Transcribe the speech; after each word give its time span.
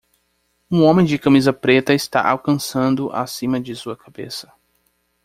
Um 0.71 0.81
homem 0.81 1.05
de 1.05 1.19
camisa 1.19 1.53
preta 1.53 1.93
está 1.93 2.27
alcançando 2.27 3.11
acima 3.11 3.61
de 3.61 3.75
sua 3.75 3.95
cabeça. 3.95 4.51